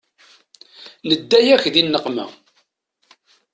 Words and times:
Nedda-yak 1.07 1.63
di 1.73 1.81
nneqma. 1.83 2.25